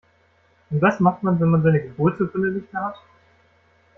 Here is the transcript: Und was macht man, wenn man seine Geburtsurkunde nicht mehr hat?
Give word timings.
Und 0.71 0.81
was 0.81 0.99
macht 0.99 1.21
man, 1.21 1.39
wenn 1.39 1.49
man 1.51 1.61
seine 1.61 1.79
Geburtsurkunde 1.83 2.49
nicht 2.53 2.73
mehr 2.73 2.85
hat? 2.85 2.95